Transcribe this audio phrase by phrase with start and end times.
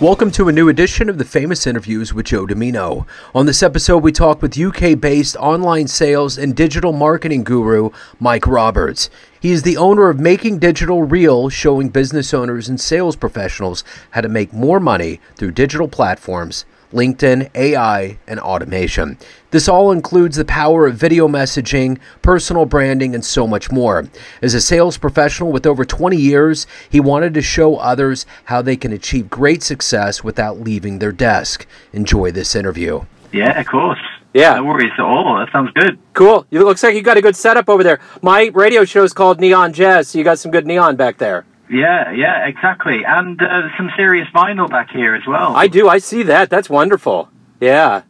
[0.00, 3.04] Welcome to a new edition of the Famous Interviews with Joe Dimino.
[3.34, 8.46] On this episode, we talk with UK based online sales and digital marketing guru Mike
[8.46, 9.10] Roberts.
[9.40, 14.20] He is the owner of Making Digital Real, showing business owners and sales professionals how
[14.20, 19.18] to make more money through digital platforms LinkedIn, AI, and automation.
[19.50, 24.08] This all includes the power of video messaging, personal branding, and so much more.
[24.42, 28.76] As a sales professional with over 20 years, he wanted to show others how they
[28.76, 31.66] can achieve great success without leaving their desk.
[31.92, 33.02] Enjoy this interview.
[33.32, 34.00] Yeah, of course.
[34.34, 34.54] Yeah.
[34.54, 35.38] No worries at all.
[35.38, 35.98] That sounds good.
[36.12, 36.46] Cool.
[36.50, 38.00] It looks like you got a good setup over there.
[38.22, 41.44] My radio show is called Neon Jazz, so you got some good neon back there.
[41.70, 43.04] Yeah, yeah, exactly.
[43.04, 45.54] And uh, some serious vinyl back here as well.
[45.54, 45.88] I do.
[45.88, 46.50] I see that.
[46.50, 47.30] That's wonderful.
[47.60, 48.02] Yeah.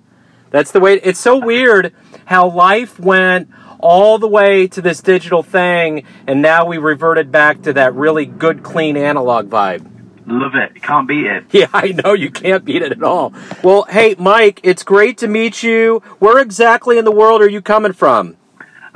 [0.50, 0.94] That's the way.
[0.94, 1.92] It's so weird
[2.26, 3.50] how life went
[3.80, 8.26] all the way to this digital thing, and now we reverted back to that really
[8.26, 9.86] good, clean analog vibe.
[10.26, 10.82] Love it.
[10.82, 11.44] Can't beat it.
[11.52, 13.32] Yeah, I know you can't beat it at all.
[13.62, 16.02] Well, hey, Mike, it's great to meet you.
[16.18, 18.36] Where exactly in the world are you coming from?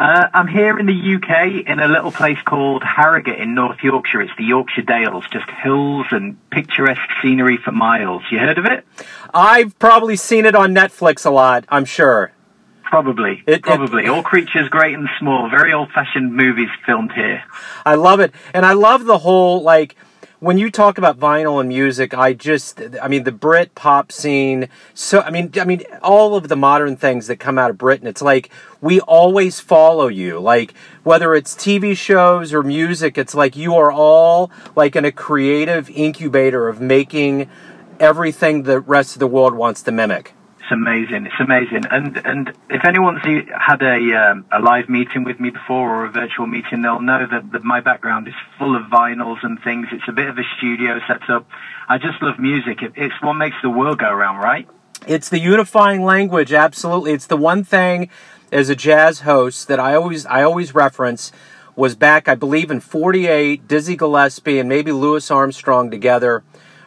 [0.02, 4.20] Uh, I'm here in the UK in a little place called Harrogate in North Yorkshire.
[4.22, 8.24] It's the Yorkshire Dales, just hills and picturesque scenery for miles.
[8.28, 8.84] You heard of it?
[9.32, 12.32] I've probably seen it on Netflix a lot, I'm sure.
[12.82, 13.44] Probably.
[13.46, 14.08] It- it- probably.
[14.08, 15.48] All creatures great and small.
[15.48, 17.44] Very old fashioned movies filmed here.
[17.86, 18.34] I love it.
[18.52, 19.94] And I love the whole, like,
[20.42, 24.68] when you talk about vinyl and music, I just, I mean, the Brit pop scene.
[24.92, 28.08] So, I mean, I mean, all of the modern things that come out of Britain.
[28.08, 30.40] It's like we always follow you.
[30.40, 35.12] Like whether it's TV shows or music, it's like you are all like in a
[35.12, 37.48] creative incubator of making
[38.00, 40.34] everything the rest of the world wants to mimic.
[40.72, 41.26] Amazing.
[41.26, 41.84] It's amazing.
[41.90, 43.20] And and if anyone's
[43.54, 47.26] had a um, a live meeting with me before or a virtual meeting, they'll know
[47.30, 49.88] that, that my background is full of vinyls and things.
[49.92, 51.46] It's a bit of a studio setup.
[51.90, 52.80] I just love music.
[52.80, 54.66] It, it's what makes the world go around, right?
[55.06, 57.12] It's the unifying language, absolutely.
[57.12, 58.08] It's the one thing
[58.50, 61.32] as a jazz host that I always I always reference
[61.76, 63.68] was back, I believe, in '48.
[63.68, 66.42] Dizzy Gillespie and maybe Louis Armstrong together,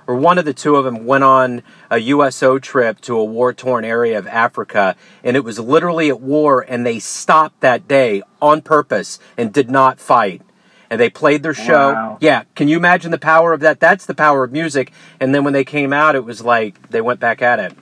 [0.07, 3.85] or one of the two of them, went on a USO trip to a war-torn
[3.85, 8.61] area of Africa, and it was literally at war, and they stopped that day on
[8.61, 10.41] purpose and did not fight.
[10.89, 11.93] And they played their show.
[11.93, 12.17] Wow.
[12.21, 13.79] Yeah, can you imagine the power of that?
[13.79, 14.91] That's the power of music.
[15.19, 17.75] And then when they came out, it was like they went back at it.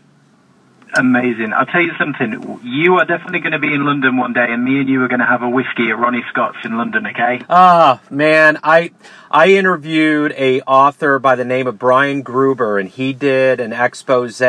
[0.95, 1.53] Amazing.
[1.53, 2.59] I'll tell you something.
[2.63, 5.07] You are definitely going to be in London one day, and me and you are
[5.07, 7.07] going to have a whiskey at Ronnie Scott's in London.
[7.07, 7.41] Okay?
[7.49, 8.91] Ah, man, I
[9.31, 14.41] I interviewed a author by the name of Brian Gruber, and he did an expose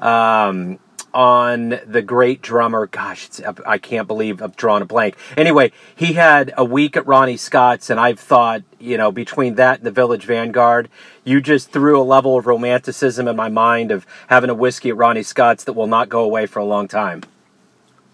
[0.00, 0.78] um,
[1.12, 2.86] on the great drummer.
[2.86, 5.16] Gosh, it's, I can't believe I've drawn a blank.
[5.36, 9.78] Anyway, he had a week at Ronnie Scott's, and I've thought, you know, between that
[9.78, 10.88] and the Village Vanguard,
[11.24, 14.96] you just threw a level of romanticism in my mind of having a whiskey at
[14.96, 17.22] Ronnie Scott's that will not go away for a long time.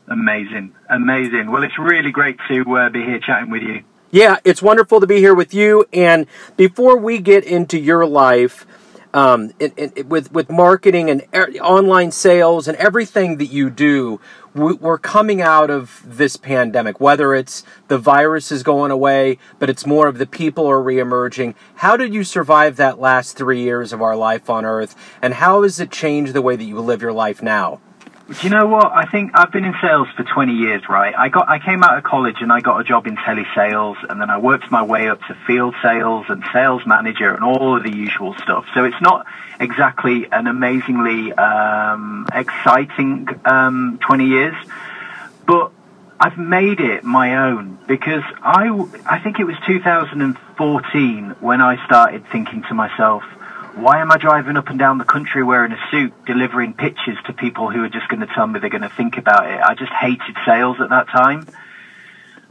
[0.09, 0.75] Amazing.
[0.91, 1.50] Amazing.
[1.50, 3.84] Well, it's really great to uh, be here chatting with you.
[4.11, 5.87] Yeah, it's wonderful to be here with you.
[5.93, 6.26] And
[6.56, 8.65] before we get into your life,
[9.14, 14.20] um, in, in, with with marketing and er, online sales and everything that you do,
[14.54, 17.00] we, we're coming out of this pandemic.
[17.00, 21.54] Whether it's the virus is going away, but it's more of the people are reemerging.
[21.76, 25.62] How did you survive that last three years of our life on Earth, and how
[25.62, 27.81] has it changed the way that you live your life now?
[28.26, 28.90] Do you know what?
[28.90, 31.14] I think I've been in sales for 20 years, right?
[31.14, 34.18] I got, I came out of college and I got a job in telesales and
[34.18, 37.82] then I worked my way up to field sales and sales manager and all of
[37.82, 38.64] the usual stuff.
[38.72, 39.26] So it's not
[39.60, 44.54] exactly an amazingly, um, exciting, um, 20 years,
[45.46, 45.70] but
[46.18, 48.70] I've made it my own because I,
[49.04, 53.22] I think it was 2014 when I started thinking to myself,
[53.76, 57.32] why am I driving up and down the country wearing a suit, delivering pitches to
[57.32, 59.60] people who are just going to tell me they're going to think about it?
[59.60, 61.46] I just hated sales at that time.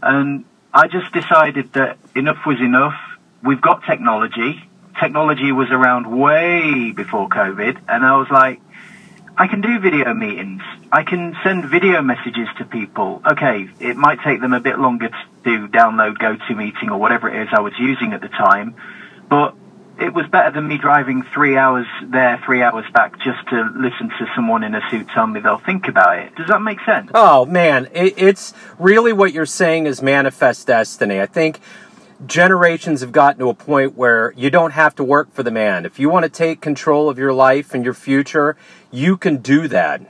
[0.02, 2.96] And I just decided that enough was enough.
[3.42, 4.68] We've got technology.
[5.00, 7.78] Technology was around way before COVID.
[7.88, 8.60] And I was like,
[9.38, 10.62] I can do video meetings.
[10.92, 13.22] I can send video messages to people.
[13.26, 17.50] Okay, it might take them a bit longer to download GoToMeeting or whatever it is
[17.52, 18.76] I was using at the time,
[19.30, 19.56] but
[20.04, 24.10] it was better than me driving three hours there, three hours back just to listen
[24.10, 26.36] to someone in a suit tell me they'll think about it.
[26.36, 27.10] Does that make sense?
[27.14, 31.22] Oh man, it, it's really what you're saying is manifest destiny.
[31.22, 31.60] I think
[32.26, 35.86] generations have gotten to a point where you don't have to work for the man.
[35.86, 38.58] If you want to take control of your life and your future,
[38.92, 40.02] you can do that.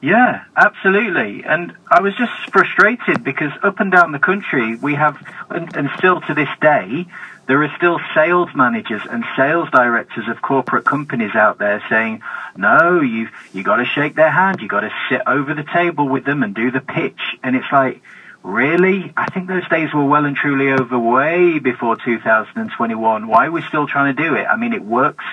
[0.00, 1.44] Yeah, absolutely.
[1.44, 5.16] And I was just frustrated because up and down the country, we have,
[5.48, 7.06] and, and still to this day,
[7.46, 12.22] there are still sales managers and sales directors of corporate companies out there saying,
[12.56, 16.08] no, you you got to shake their hand, you got to sit over the table
[16.08, 17.20] with them and do the pitch.
[17.42, 18.02] And it's like,
[18.42, 19.12] really?
[19.16, 23.26] I think those days were well and truly over way before 2021.
[23.26, 24.44] Why are we still trying to do it?
[24.44, 25.24] I mean, it works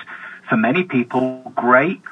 [0.48, 2.02] for many people, great.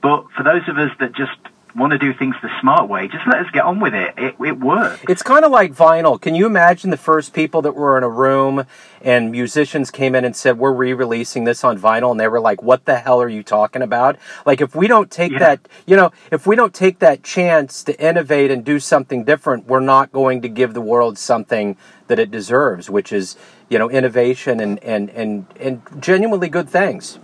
[0.00, 1.36] But for those of us that just
[1.78, 4.14] want to do things the smart way, just let us get on with it.
[4.16, 5.00] It, it works.
[5.08, 6.20] It's kind of like vinyl.
[6.20, 8.64] Can you imagine the first people that were in a room
[9.00, 12.10] and musicians came in and said, We're re releasing this on vinyl?
[12.10, 14.18] And they were like, What the hell are you talking about?
[14.44, 15.38] Like, if we don't take yeah.
[15.38, 19.66] that, you know, if we don't take that chance to innovate and do something different,
[19.66, 21.76] we're not going to give the world something
[22.08, 23.36] that it deserves, which is,
[23.68, 27.18] you know, innovation and, and, and, and genuinely good things.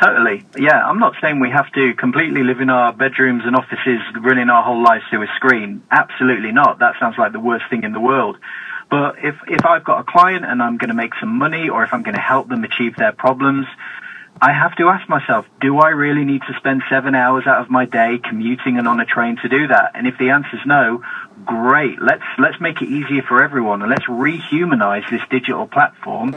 [0.00, 0.44] Totally.
[0.58, 4.50] Yeah, I'm not saying we have to completely live in our bedrooms and offices running
[4.50, 5.82] our whole lives through a screen.
[5.90, 6.80] Absolutely not.
[6.80, 8.36] That sounds like the worst thing in the world.
[8.90, 11.84] But if, if I've got a client and I'm going to make some money or
[11.84, 13.66] if I'm going to help them achieve their problems,
[14.40, 17.70] I have to ask myself, do I really need to spend seven hours out of
[17.70, 19.92] my day commuting and on a train to do that?
[19.94, 21.02] And if the answer is no,
[21.44, 22.02] great.
[22.02, 26.34] Let's, let's make it easier for everyone and let's rehumanize this digital platform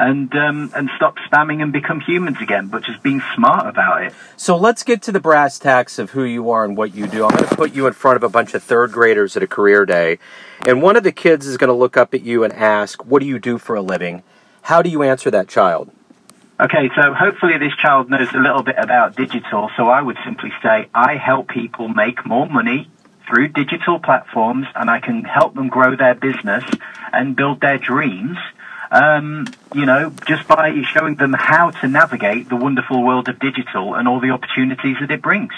[0.00, 4.14] and um, and stop spamming and become humans again, but just being smart about it.
[4.36, 7.24] So let's get to the brass tacks of who you are and what you do.
[7.24, 9.46] I'm going to put you in front of a bunch of third graders at a
[9.46, 10.18] career day,
[10.66, 13.20] and one of the kids is going to look up at you and ask, "What
[13.20, 14.22] do you do for a living?"
[14.62, 15.90] How do you answer that child?
[16.60, 19.70] Okay, so hopefully this child knows a little bit about digital.
[19.76, 22.90] So I would simply say, I help people make more money
[23.26, 26.64] through digital platforms and I can help them grow their business
[27.12, 28.36] and build their dreams
[28.90, 33.94] um, you know, just by showing them how to navigate the wonderful world of digital
[33.94, 35.52] and all the opportunities that it brings.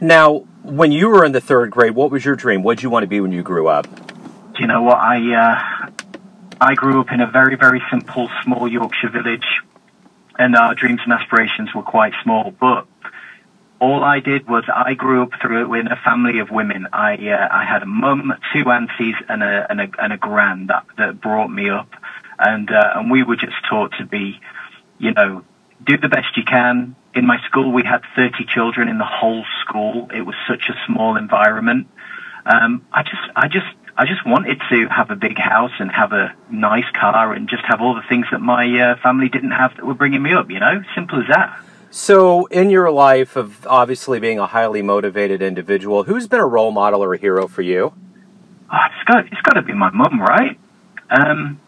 [0.00, 2.62] Now, when you were in the third grade, what was your dream?
[2.62, 3.86] What did you want to be when you grew up?
[4.54, 4.96] Do you know what?
[4.96, 5.90] I uh,
[6.60, 9.46] I grew up in a very very simple small Yorkshire village,
[10.38, 12.52] and our dreams and aspirations were quite small.
[12.52, 12.86] But
[13.80, 16.88] all I did was I grew up through in a family of women.
[16.92, 20.68] I uh, I had a mum, two aunties, and a and a, and a gran
[20.68, 21.90] that that brought me up
[22.38, 24.40] and uh, and we were just taught to be,
[24.98, 25.44] you know,
[25.84, 26.96] do the best you can.
[27.14, 30.08] In my school, we had 30 children in the whole school.
[30.14, 31.88] It was such a small environment.
[32.46, 36.12] Um, I just, I just, I just wanted to have a big house and have
[36.12, 39.76] a nice car and just have all the things that my uh, family didn't have
[39.76, 40.50] that were bringing me up.
[40.50, 41.60] You know, simple as that.
[41.90, 46.70] So, in your life of obviously being a highly motivated individual, who's been a role
[46.70, 47.94] model or a hero for you?
[48.70, 50.58] Oh, it's got it's got to be my mum, right?
[51.10, 51.58] Um,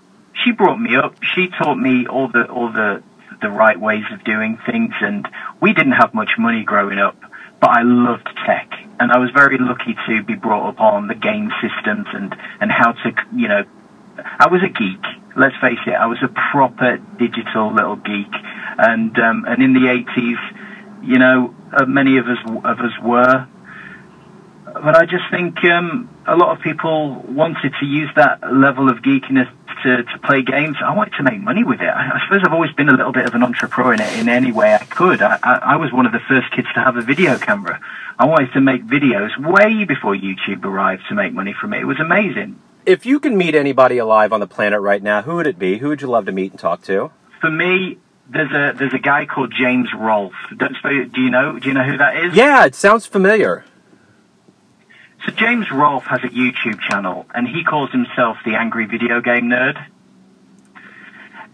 [0.44, 1.14] she brought me up.
[1.34, 3.02] She taught me all the all the
[3.40, 5.26] the right ways of doing things, and
[5.60, 7.16] we didn't have much money growing up,
[7.60, 11.14] but I loved tech, and I was very lucky to be brought up on the
[11.14, 13.64] game systems and and how to you know.
[14.38, 15.00] I was a geek.
[15.36, 15.94] Let's face it.
[15.94, 18.32] I was a proper digital little geek,
[18.78, 20.38] and um, and in the eighties,
[21.02, 23.46] you know, uh, many of us of us were
[24.72, 28.98] but I just think um, a lot of people wanted to use that level of
[28.98, 29.50] geekiness
[29.82, 30.76] to, to play games.
[30.84, 31.88] I wanted to make money with it.
[31.88, 34.52] I, I suppose I've always been a little bit of an entrepreneur in, in any
[34.52, 35.22] way I could.
[35.22, 37.80] I, I, I was one of the first kids to have a video camera.
[38.18, 41.80] I wanted to make videos way before YouTube arrived to make money from it.
[41.80, 42.60] It was amazing.
[42.86, 45.78] If you can meet anybody alive on the planet right now, who would it be?
[45.78, 47.10] Who would you love to meet and talk to?
[47.40, 50.34] For me, there's a there's a guy called James Rolfe.
[50.56, 50.76] Don't
[51.12, 52.34] do you know do you know who that is?
[52.34, 53.64] Yeah, it sounds familiar.
[55.26, 59.50] So James Rolfe has a YouTube channel, and he calls himself the Angry Video Game
[59.50, 59.84] Nerd.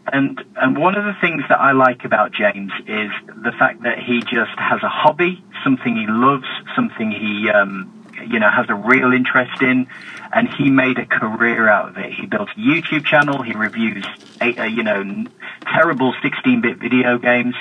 [0.06, 3.98] And and one of the things that I like about James is the fact that
[3.98, 6.46] he just has a hobby, something he loves,
[6.76, 9.86] something he um, you know has a real interest in,
[10.32, 12.12] and he made a career out of it.
[12.12, 13.42] He built a YouTube channel.
[13.42, 14.04] He reviews
[14.40, 15.26] uh, you know
[15.72, 17.54] terrible 16-bit video games,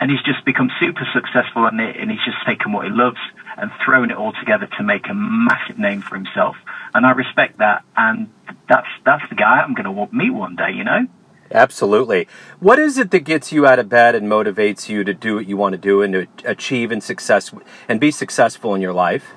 [0.00, 1.96] and he's just become super successful in it.
[1.96, 3.20] And he's just taken what he loves
[3.56, 6.56] and thrown it all together to make a massive name for himself.
[6.94, 7.84] And I respect that.
[7.96, 8.32] And
[8.68, 10.72] that's that's the guy I'm going to meet one day.
[10.72, 11.06] You know.
[11.54, 12.28] Absolutely.
[12.60, 15.46] What is it that gets you out of bed and motivates you to do what
[15.46, 17.52] you want to do and to achieve and success
[17.88, 19.34] and be successful in your life?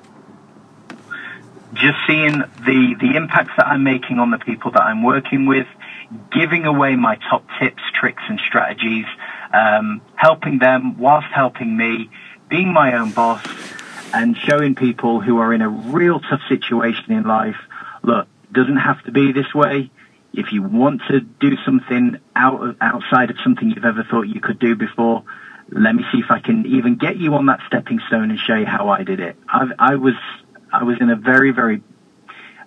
[1.76, 5.66] Just seeing the the impacts that I'm making on the people that I'm working with,
[6.32, 9.06] giving away my top tips, tricks, and strategies,
[9.52, 12.10] um, helping them whilst helping me,
[12.48, 13.44] being my own boss,
[14.14, 17.56] and showing people who are in a real tough situation in life,
[18.02, 19.90] look, it doesn't have to be this way.
[20.32, 24.40] If you want to do something out of, outside of something you've ever thought you
[24.40, 25.24] could do before,
[25.70, 28.54] let me see if I can even get you on that stepping stone and show
[28.54, 29.36] you how I did it.
[29.48, 30.14] I've, I was
[30.80, 31.82] I was in a very very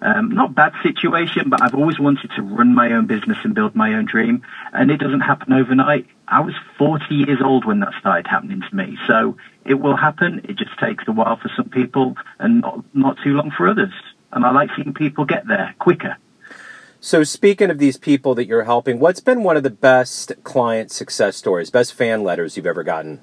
[0.02, 3.76] um, not bad situation, but I've always wanted to run my own business and build
[3.76, 4.44] my own dream.
[4.72, 6.08] And it doesn't happen overnight.
[6.28, 8.98] I was 40 years old when that started happening to me.
[9.08, 10.42] So it will happen.
[10.48, 13.94] It just takes a while for some people and not, not too long for others.
[14.32, 16.18] And I like seeing people get there quicker.
[17.02, 20.92] So, speaking of these people that you're helping, what's been one of the best client
[20.92, 23.22] success stories, best fan letters you've ever gotten?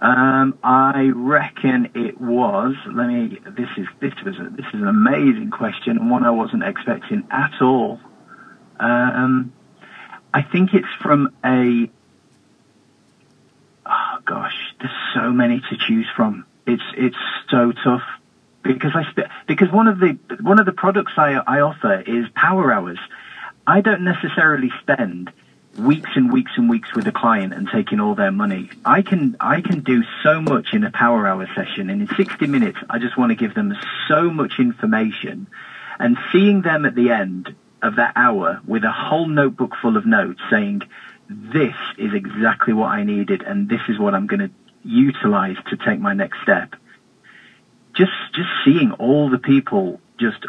[0.00, 2.74] Um, I reckon it was.
[2.86, 3.40] Let me.
[3.44, 7.26] This is this was a, this is an amazing question and one I wasn't expecting
[7.30, 7.98] at all.
[8.78, 9.52] Um,
[10.32, 11.90] I think it's from a.
[13.86, 16.44] Oh gosh, there's so many to choose from.
[16.64, 17.16] It's it's
[17.50, 18.02] so tough
[18.62, 19.04] because I
[19.48, 22.98] because one of the one of the products I I offer is power hours.
[23.66, 25.32] I don't necessarily spend
[25.78, 28.70] weeks and weeks and weeks with a client and taking all their money.
[28.84, 32.46] I can I can do so much in a power hour session and in 60
[32.46, 33.74] minutes I just want to give them
[34.08, 35.46] so much information
[35.98, 40.04] and seeing them at the end of that hour with a whole notebook full of
[40.04, 40.82] notes saying
[41.28, 44.50] this is exactly what I needed and this is what I'm going to
[44.82, 46.74] utilize to take my next step.
[47.94, 50.44] Just just seeing all the people just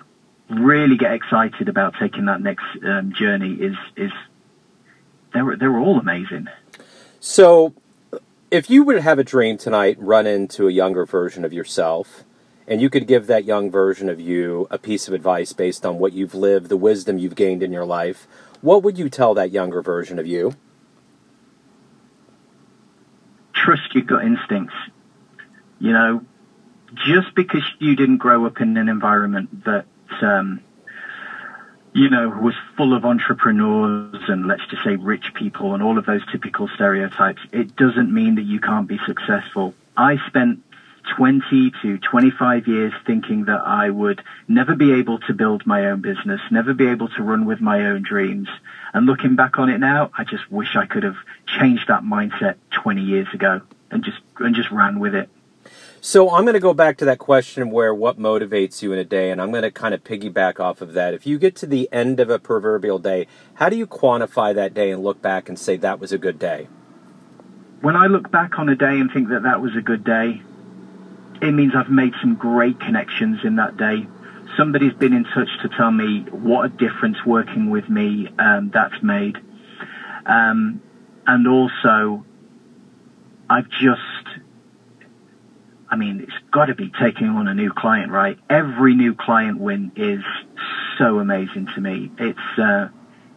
[0.49, 4.11] really get excited about taking that next um, journey is is
[5.33, 6.47] they were they were all amazing.
[7.19, 7.73] So,
[8.49, 12.23] if you would have a dream tonight, run into a younger version of yourself,
[12.67, 15.97] and you could give that young version of you a piece of advice based on
[15.99, 18.27] what you've lived, the wisdom you've gained in your life,
[18.61, 20.53] what would you tell that younger version of you?
[23.53, 24.75] Trust your gut instincts.
[25.79, 26.25] You know,
[26.93, 29.85] just because you didn't grow up in an environment that
[30.21, 30.61] um,
[31.93, 36.05] you know, was full of entrepreneurs and let's just say rich people and all of
[36.05, 39.73] those typical stereotypes, it doesn't mean that you can't be successful.
[39.97, 40.63] I spent
[41.15, 46.01] 20 to 25 years thinking that I would never be able to build my own
[46.01, 48.47] business, never be able to run with my own dreams.
[48.93, 51.17] And looking back on it now, I just wish I could have
[51.47, 55.29] changed that mindset 20 years ago and just, and just ran with it.
[56.01, 59.03] So I'm going to go back to that question where what motivates you in a
[59.03, 61.13] day, and I'm going to kind of piggyback off of that.
[61.13, 64.73] If you get to the end of a proverbial day, how do you quantify that
[64.73, 66.69] day and look back and say that was a good day?
[67.81, 70.41] When I look back on a day and think that that was a good day,
[71.41, 74.07] it means I've made some great connections in that day.
[74.55, 79.03] Somebody's been in touch to tell me what a difference working with me um, that's
[79.03, 79.37] made.
[80.25, 80.81] Um,
[81.27, 82.25] and also,
[83.49, 84.18] I've just
[85.89, 88.37] I mean, it's got to be taking on a new client, right?
[88.49, 90.23] Every new client win is
[90.97, 92.11] so amazing to me.
[92.17, 92.89] It's, uh,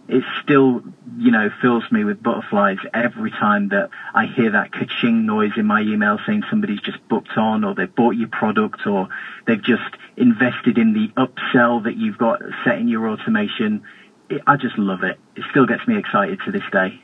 [0.08, 0.82] it still,
[1.16, 5.64] you know, fills me with butterflies every time that I hear that ka-ching noise in
[5.64, 9.08] my email saying somebody's just booked on or they've bought your product or
[9.46, 13.82] they've just invested in the upsell that you've got set in your automation.
[14.28, 15.18] It, I just love it.
[15.36, 17.00] It still gets me excited to this day.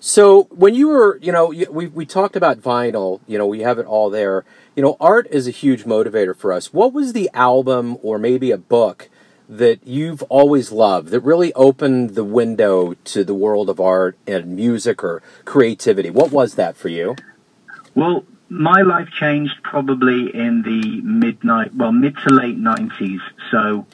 [0.00, 3.20] So when you were, you know, we we talked about vinyl.
[3.26, 4.44] You know, we have it all there.
[4.74, 6.72] You know, art is a huge motivator for us.
[6.72, 9.10] What was the album or maybe a book
[9.46, 14.56] that you've always loved that really opened the window to the world of art and
[14.56, 16.08] music or creativity?
[16.08, 17.16] What was that for you?
[17.94, 23.20] Well, my life changed probably in the midnight, well, mid to late nineties.
[23.50, 23.86] So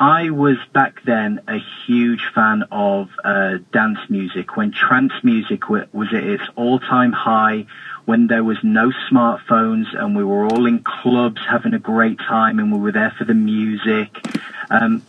[0.00, 6.08] I was back then a huge fan of uh, dance music when trance music was
[6.12, 7.66] at its all-time high,
[8.04, 12.60] when there was no smartphones and we were all in clubs having a great time
[12.60, 14.08] and we were there for the music.
[14.70, 15.02] Um,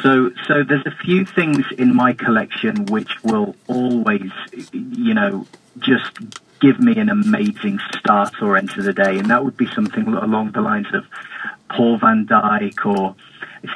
[0.00, 4.30] so, so there's a few things in my collection which will always,
[4.72, 5.44] you know,
[5.80, 6.12] just
[6.60, 10.06] give me an amazing start or end to the day, and that would be something
[10.06, 11.04] along the lines of
[11.68, 13.16] Paul van Dyk or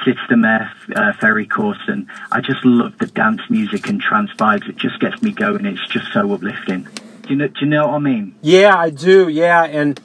[0.05, 2.07] System F, uh, Ferry Corsten.
[2.31, 4.67] I just love the dance music and trance vibes.
[4.69, 5.65] It just gets me going.
[5.65, 6.87] It's just so uplifting.
[7.23, 7.47] Do you know?
[7.47, 8.35] Do you know what I mean?
[8.41, 9.27] Yeah, I do.
[9.27, 9.99] Yeah, and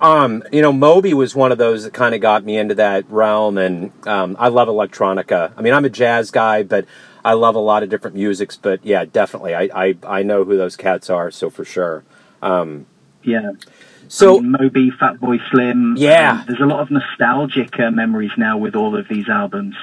[0.00, 3.08] um, you know, Moby was one of those that kind of got me into that
[3.10, 5.52] realm, and um, I love electronica.
[5.56, 6.86] I mean, I'm a jazz guy, but
[7.24, 8.56] I love a lot of different musics.
[8.56, 12.04] But yeah, definitely, I I, I know who those cats are, so for sure.
[12.42, 12.86] Um,
[13.24, 13.52] yeah.
[14.08, 15.94] So I mean, Moby, Fatboy Slim.
[15.96, 19.74] Yeah, um, there's a lot of nostalgic uh, memories now with all of these albums.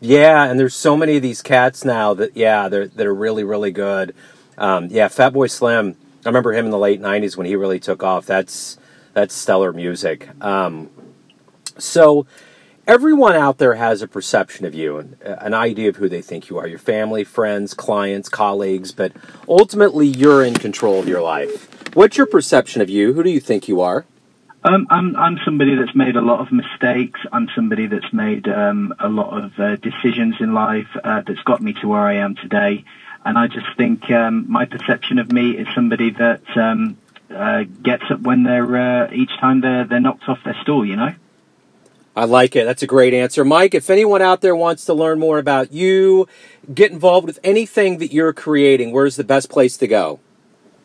[0.00, 3.44] Yeah, and there's so many of these cats now that yeah, they're that are really
[3.44, 4.14] really good.
[4.58, 5.96] Um, yeah, Fatboy Slim.
[6.24, 8.26] I remember him in the late '90s when he really took off.
[8.26, 8.78] That's
[9.12, 10.28] that's stellar music.
[10.42, 10.90] Um,
[11.78, 12.26] so
[12.86, 16.22] everyone out there has a perception of you and uh, an idea of who they
[16.22, 19.12] think you are your family, friends, clients, colleagues, but
[19.48, 21.69] ultimately you're in control of your life.
[21.94, 23.14] What's your perception of you?
[23.14, 24.06] Who do you think you are?
[24.62, 27.18] Um, I'm I'm somebody that's made a lot of mistakes.
[27.32, 31.60] I'm somebody that's made um, a lot of uh, decisions in life uh, that's got
[31.62, 32.84] me to where I am today.
[33.24, 36.96] And I just think um, my perception of me is somebody that um,
[37.34, 40.84] uh, gets up when they're uh, each time they're they're knocked off their stool.
[40.84, 41.14] You know.
[42.14, 42.66] I like it.
[42.66, 43.44] That's a great answer.
[43.44, 46.28] Mike, if anyone out there wants to learn more about you,
[46.72, 50.20] get involved with anything that you're creating, where's the best place to go?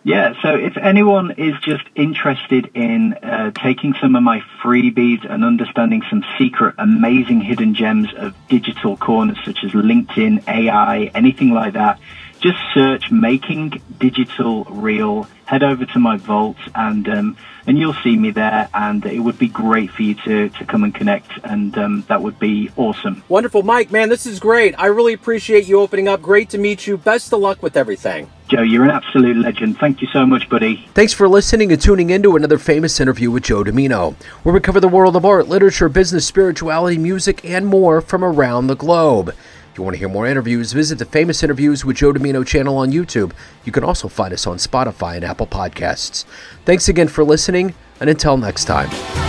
[0.05, 5.43] Yeah, so if anyone is just interested in uh, taking some of my freebies and
[5.43, 11.73] understanding some secret, amazing hidden gems of digital corners such as LinkedIn, AI, anything like
[11.73, 11.99] that,
[12.45, 15.27] just search Making Digital Real.
[15.45, 18.69] Head over to my vault and um, and you'll see me there.
[18.75, 22.21] And it would be great for you to, to come and connect, and um, that
[22.21, 23.23] would be awesome.
[23.29, 23.91] Wonderful, Mike.
[23.91, 24.75] Man, this is great.
[24.77, 26.21] I really appreciate you opening up.
[26.21, 26.97] Great to meet you.
[26.97, 28.29] Best of luck with everything.
[28.47, 29.79] Joe, you're an absolute legend.
[29.79, 30.87] Thank you so much, buddy.
[30.93, 34.59] Thanks for listening and tuning in to another famous interview with Joe Dimino, where we
[34.59, 39.33] cover the world of art, literature, business, spirituality, music, and more from around the globe.
[39.75, 42.77] If you want to hear more interviews, visit the Famous Interviews with Joe Dimino channel
[42.77, 43.33] on YouTube.
[43.65, 46.23] You can also find us on Spotify and Apple Podcasts.
[46.63, 49.24] Thanks again for listening, and until next time.